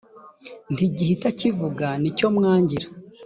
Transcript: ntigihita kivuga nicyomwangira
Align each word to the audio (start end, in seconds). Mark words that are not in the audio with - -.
ntigihita 0.73 1.27
kivuga 1.39 1.85
nicyomwangira 2.01 2.87